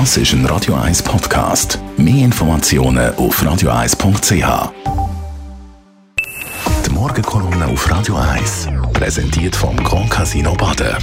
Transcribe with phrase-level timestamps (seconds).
[0.00, 1.78] Das ist ein Radio 1 Podcast.
[1.96, 4.72] Mehr Informationen auf radio1.ch.
[6.84, 10.96] Die Morgenkolumne auf Radio 1 präsentiert vom Grand Casino Baden.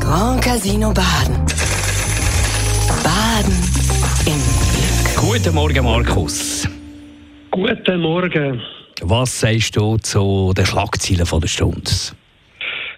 [0.00, 1.36] Grand Casino Baden.
[3.04, 3.58] Baden
[4.24, 4.40] im
[4.72, 5.16] Glück.
[5.16, 6.66] Guten Morgen, Markus.
[7.50, 8.62] Guten Morgen.
[9.02, 11.90] Was sagst du zu den Schlagzeilen von der Stunde?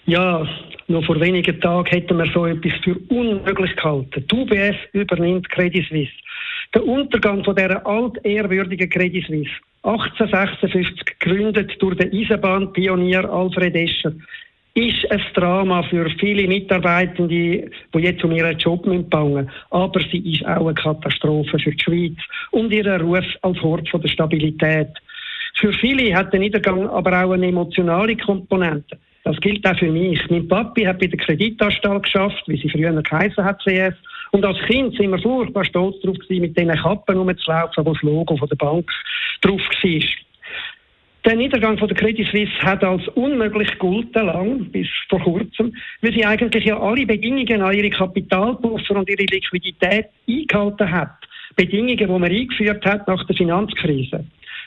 [0.06, 0.46] Ja,
[0.92, 4.24] noch vor wenigen Tagen hätten wir so etwas für unmöglich gehalten.
[4.30, 6.12] Die UBS übernimmt Credit Suisse.
[6.74, 9.50] Der Untergang von dieser altehrwürdigen Credit Suisse,
[9.82, 14.12] 1856 gegründet durch den Eisenbahnpionier Alfred Escher,
[14.74, 19.50] ist ein Drama für viele Mitarbeitende, die jetzt um ihren Job bangen müssen.
[19.70, 22.16] Aber sie ist auch eine Katastrophe für die Schweiz
[22.52, 24.88] und ihren Ruf als Hort der Stabilität.
[25.56, 28.98] Für viele hat der Niedergang aber auch eine emotionale Komponente.
[29.24, 30.20] Das gilt auch für mich.
[30.30, 33.94] Mein Papi hat bei der Kreditanstalt geschafft, wie sie früher geheißen hat, CS.
[34.32, 38.02] Und als Kind sind wir furchtbar stolz darauf gewesen, mit diesen Kappen rumzulaufen, wo das
[38.02, 38.90] Logo von der Bank
[39.42, 40.00] drauf war.
[41.24, 46.12] Der Niedergang von der Credit Suisse hat als unmöglich gegolten lang, bis vor kurzem, weil
[46.12, 51.14] sie eigentlich ja alle Bedingungen an ihre Kapitalpuffer und ihre Liquidität eingehalten hat.
[51.54, 54.24] Bedingungen, die man eingeführt hat nach der Finanzkrise.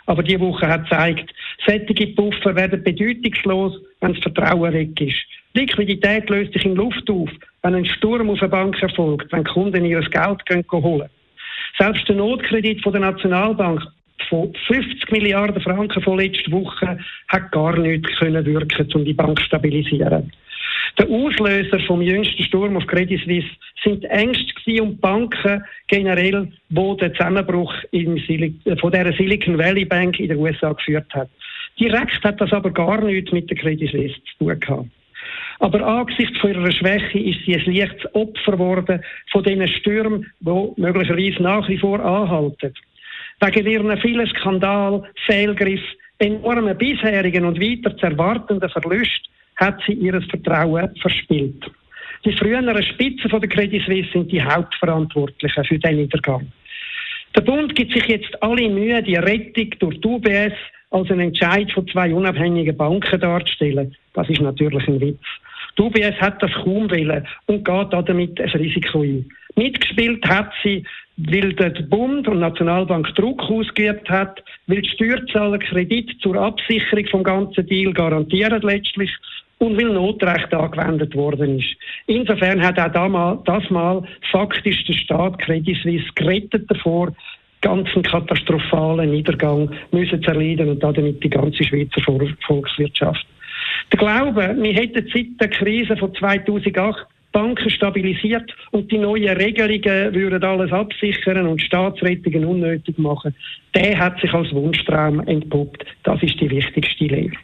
[0.07, 1.33] Aber die Woche hat gezeigt,
[1.65, 5.25] sättige Puffer werden bedeutungslos, wenn das Vertrauen weg ist.
[5.53, 7.29] Liquidität löst sich in Luft auf,
[7.63, 11.09] wenn ein Sturm auf eine Bank erfolgt, wenn Kunden ihr Geld gehen holen.
[11.79, 13.81] Selbst der Notkredit von der Nationalbank
[14.29, 16.97] von 50 Milliarden Franken von letzter Woche
[17.29, 20.31] hat gar nichts können wirken, um die Bank zu stabilisieren.
[20.97, 23.49] Der Auslöser vom jüngsten Sturm auf Credit Suisse
[23.83, 27.73] sind die Ängste um Banken generell, wo der Zusammenbruch
[28.79, 31.29] von der Silicon Valley Bank in den USA geführt hat.
[31.77, 34.87] Direkt hat das aber gar nichts mit der Credit Suisse zu tun gehabt.
[35.59, 40.71] Aber angesichts von ihrer Schwäche ist sie ein leichtes Opfer geworden von diesen Stürmen, die
[40.77, 42.73] möglicherweise nach wie vor anhalten.
[43.41, 45.81] Wegen ihren vielen Skandal, Fehlgriff,
[46.19, 51.65] enormen bisherigen und weiter zu erwartenden Verlusten hat sie ihr Vertrauen verspielt.
[52.25, 56.51] Die früheren Spitzen von der Credit Suisse sind die Hauptverantwortlichen für den Niedergang.
[57.35, 60.53] Der Bund gibt sich jetzt alle Mühe, die Rettung durch die UBS
[60.91, 63.95] als einen Entscheid von zwei unabhängigen Banken darzustellen.
[64.13, 65.19] Das ist natürlich ein Witz.
[65.77, 69.29] Die UBS hat das kaum wollen und geht damit ein Risiko ein.
[69.55, 70.83] Mitgespielt hat sie,
[71.17, 77.05] weil der Bund und die Nationalbank Druck ausgeübt hat, weil die Steuerzahler Kredit zur Absicherung
[77.07, 79.11] vom ganzen Deal garantieren letztlich
[79.59, 81.75] und weil Notrecht angewendet worden ist.
[82.07, 87.13] Insofern hat auch das Mal faktisch der Staat Credit Suisse gerettet davor,
[87.61, 92.01] ganzen katastrophalen Niedergang müssen zu erleiden und damit die ganze Schweizer
[92.45, 93.25] Volkswirtschaft.
[93.91, 100.13] Der Glaube, wir hätten seit der Krise von 2008 Banken stabilisiert und die neuen Regelungen
[100.13, 103.35] würden alles absichern und Staatsrettungen unnötig machen,
[103.73, 105.85] der hat sich als Wunschtraum entpuppt.
[106.03, 107.35] Das ist die wichtigste Lehre.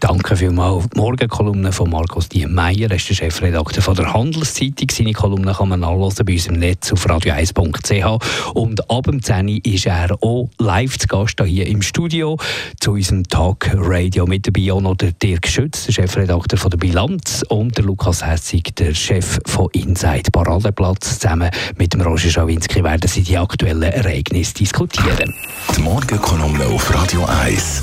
[0.00, 0.88] Danke vielmals.
[0.90, 4.88] Die Morgenkolumne von Markus Diemeyer, er ist der Chefredakteur der Handelszeitung.
[4.90, 8.52] Seine Kolumne kann man nachlesen bei uns im Netz auf radio1.ch.
[8.54, 12.36] Und ab dem 10 ist er auch live zu Gast hier im Studio
[12.78, 14.26] zu unserem Talk Radio.
[14.26, 18.24] Mit dabei auch noch der Dirk Schütz, der Chefredakteur von der Bilanz und der Lukas
[18.24, 21.18] Hessig, der Chef von Inside Paradeplatz.
[21.18, 25.34] Zusammen mit dem Roger Schawinski werden sie die aktuellen Ereignisse diskutieren.
[25.74, 27.82] Die Morgenkolumne auf Radio 1.